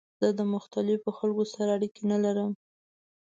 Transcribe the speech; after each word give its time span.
زه 0.21 0.29
د 0.39 0.41
مختلفو 0.53 1.09
خلکو 1.19 1.43
سره 1.53 1.69
اړیکه 1.77 2.01
نه 2.11 2.17
لرم. 2.23 2.51